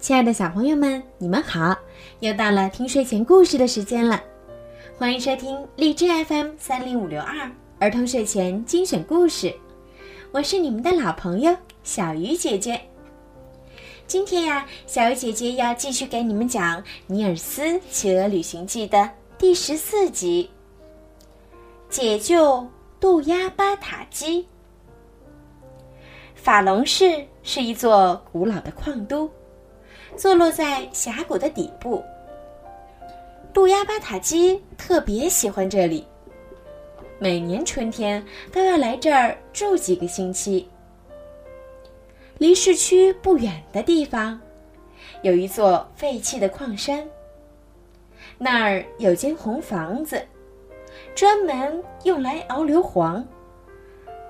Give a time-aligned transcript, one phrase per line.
[0.00, 1.76] 亲爱的小朋友们，你们好！
[2.20, 4.18] 又到了听睡前故事的时间了，
[4.96, 9.54] 欢迎收听荔枝 FM 三零五六二儿童睡前精选故事，
[10.32, 12.80] 我是你们的老朋友小鱼姐姐。
[14.06, 20.48] 今天呀，小鱼姐姐要继续给你们讲《尼尔斯企鹅旅行记》的第十四集——
[21.90, 22.66] 解救
[22.98, 24.46] 渡鸦巴塔基。
[26.34, 29.30] 法隆市是一座古老的矿都。
[30.20, 32.04] 坐落在峡谷的底部，
[33.54, 36.06] 杜鸦巴塔基特别喜欢这里，
[37.18, 40.68] 每年春天都要来这儿住几个星期。
[42.36, 44.38] 离市区不远的地方，
[45.22, 47.02] 有一座废弃的矿山，
[48.36, 50.22] 那儿有间红房子，
[51.14, 53.24] 专门用来熬硫磺。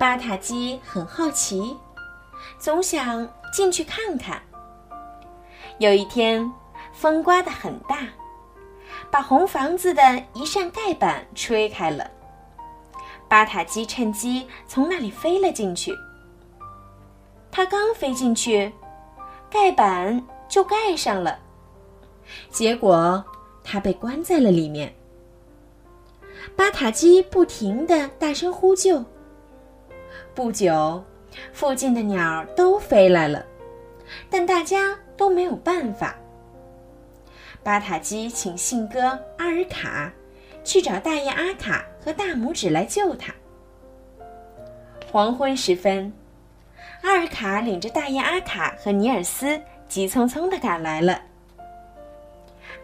[0.00, 1.76] 巴塔基很好奇，
[2.58, 4.42] 总想进去看看。
[5.78, 6.50] 有一天，
[6.90, 7.98] 风刮得很大，
[9.10, 12.10] 把红房子的一扇盖板吹开了。
[13.28, 15.94] 巴塔基趁机从那里飞了进去。
[17.50, 18.72] 他刚飞进去，
[19.50, 21.38] 盖板就盖上了，
[22.50, 23.22] 结果
[23.62, 24.94] 他被关在了里面。
[26.56, 29.04] 巴塔基不停地大声呼救。
[30.34, 31.04] 不久，
[31.52, 33.44] 附近的鸟都飞来了，
[34.30, 34.98] 但大家。
[35.16, 36.16] 都没有办法。
[37.62, 40.12] 巴塔基请信鸽阿尔卡
[40.62, 43.34] 去找大雁阿卡和大拇指来救他。
[45.10, 46.12] 黄昏时分，
[47.02, 51.20] 阿尔卡领着大雁阿卡和尼尔斯急匆匆地赶来了。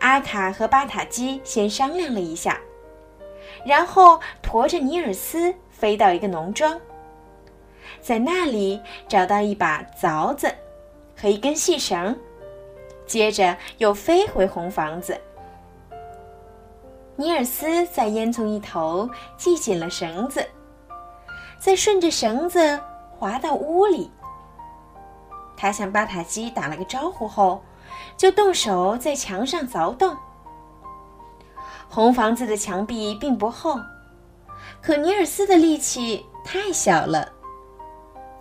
[0.00, 2.58] 阿卡和巴塔基先商量了一下，
[3.64, 6.80] 然后驮着尼尔斯飞到一个农庄，
[8.00, 10.52] 在那里找到一把凿子。
[11.23, 12.19] 和一根细绳，
[13.06, 15.17] 接着又飞回红房子。
[17.14, 20.45] 尼尔斯在烟囱一头系紧了绳子，
[21.61, 22.77] 再顺着绳子
[23.17, 24.11] 滑到屋里。
[25.57, 27.63] 他向巴塔基打了个招呼后，
[28.17, 30.17] 就动手在墙上凿洞。
[31.89, 33.79] 红房子的墙壁并不厚，
[34.80, 37.30] 可尼尔斯的力气太小了，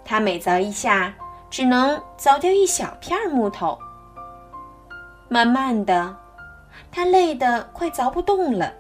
[0.04, 1.14] 他每凿一下。
[1.52, 3.78] 只能凿掉一小片木头。
[5.28, 6.18] 慢慢的，
[6.90, 8.74] 他累得快凿不动了，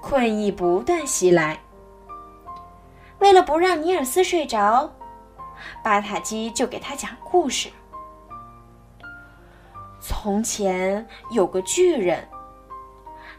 [0.00, 1.58] 困意不断袭来。
[3.18, 4.92] 为了不让尼尔斯睡着，
[5.82, 7.70] 巴塔基就给他讲故事。
[10.00, 12.28] 从前有个巨人，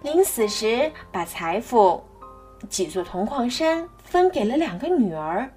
[0.02, 2.04] 临死时把财富、
[2.70, 5.48] 几座铜矿山分给了两个女儿。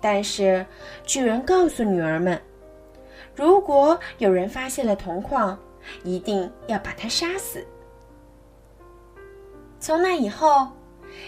[0.00, 0.64] 但是，
[1.04, 2.40] 巨人告诉女儿们，
[3.34, 5.58] 如果有人发现了铜矿，
[6.04, 7.66] 一定要把他杀死。
[9.78, 10.68] 从那以后，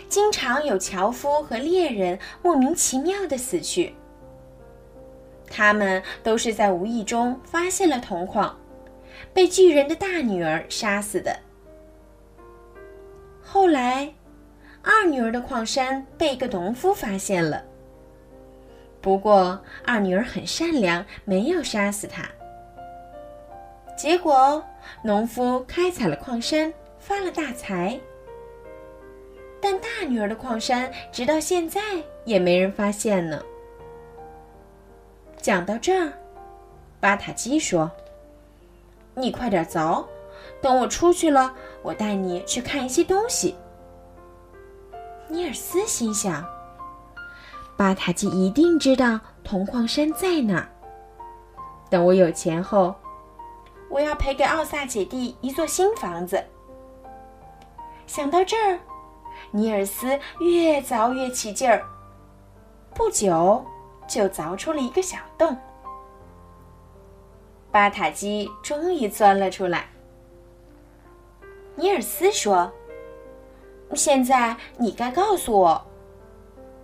[0.08, 3.94] 经常有樵夫和猎人莫名其妙的死去。
[5.50, 8.58] 他们都是在无意中发现了铜矿，
[9.34, 11.38] 被巨人的大女儿杀死的。
[13.42, 14.14] 后来，
[14.82, 17.62] 二女儿的矿山被一个农夫发现了。
[19.02, 22.22] 不过，二女儿很善良，没有杀死他。
[23.98, 24.64] 结果，
[25.02, 27.98] 农夫开采了矿山，发了大财。
[29.60, 31.80] 但大女儿的矿山直到现在
[32.24, 33.42] 也没人发现呢。
[35.36, 36.12] 讲到这儿，
[37.00, 37.90] 巴塔基说
[39.14, 40.04] ：“你快点凿，
[40.60, 41.52] 等我出去了，
[41.82, 43.56] 我带你去看一些东西。”
[45.26, 46.61] 尼尔斯心想。
[47.76, 50.68] 巴塔基一定知道铜矿山在哪儿。
[51.90, 52.94] 等我有钱后，
[53.88, 56.42] 我要赔给奥萨姐弟一座新房子。
[58.06, 58.78] 想到这儿，
[59.50, 61.82] 尼尔斯越凿越起劲儿，
[62.94, 63.64] 不久
[64.06, 65.56] 就凿出了一个小洞。
[67.70, 69.86] 巴塔基终于钻了出来。
[71.74, 72.70] 尼尔斯说
[73.94, 75.84] ：“现在你该告诉我。”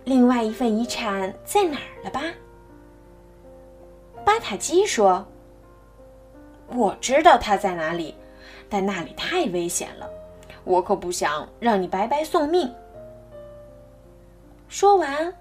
[0.09, 2.23] 另外一份遗产在哪儿了吧？
[4.25, 5.23] 巴塔基说
[6.73, 8.15] ：“我知道它在哪里，
[8.67, 10.09] 但那里太危险了，
[10.63, 12.73] 我可不想让你白白送命。”
[14.67, 15.31] 说完，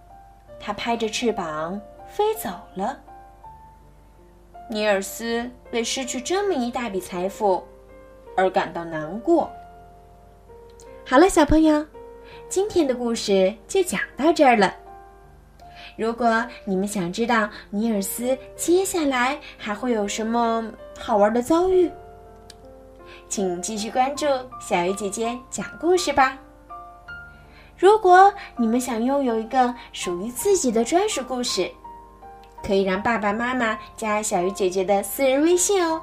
[0.61, 3.01] 他拍着翅膀飞走了。
[4.69, 7.65] 尼尔斯为失去这么一大笔财富
[8.37, 9.51] 而感到难过。
[11.07, 11.87] 好了，小朋友。
[12.49, 14.75] 今天的故事就讲到这儿了。
[15.97, 20.65] 如果你们想知道尼尔斯接下来还会有什么
[20.99, 21.91] 好玩的遭遇，
[23.29, 24.27] 请继续关注
[24.61, 26.39] 小鱼姐姐讲故事吧。
[27.77, 31.71] 如果你们想拥有一个属于自己的专属故事，
[32.65, 36.03] 可以让爸爸妈妈加小鱼姐姐的私人微信哦。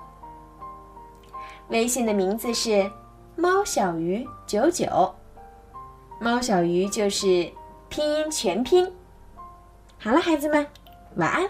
[1.69, 2.89] 微信的名字是
[3.35, 5.13] “猫小鱼九九”，
[6.19, 7.51] 猫小鱼就是
[7.89, 8.91] 拼音全拼。
[9.99, 10.65] 好了，孩子们，
[11.15, 11.49] 晚安。